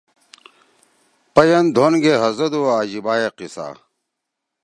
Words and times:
پَیَن 1.33 1.65
دھون 1.75 1.93
گے 2.03 2.13
ہزَدُو 2.21 2.61
عجیبائے 2.79 3.27
قِصہ 3.37 3.67